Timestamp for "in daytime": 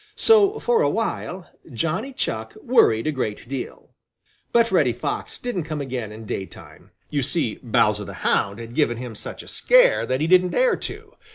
6.11-6.89